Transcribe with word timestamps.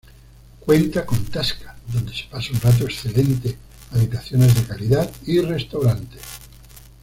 Cuenta 0.61 1.05
con 1.05 1.23
Tasca, 1.25 1.77
donde 1.93 2.11
se 2.11 2.23
pasa 2.23 2.51
un 2.51 2.59
rato 2.59 2.85
excelente, 2.85 3.55
habitaciones 3.91 4.55
de 4.55 4.63
calidad, 4.63 5.11
y 5.27 5.41
Restaurant. 5.41 6.11